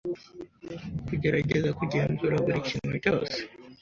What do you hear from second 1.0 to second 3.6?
kugerageza kugenzura buri kintu cyose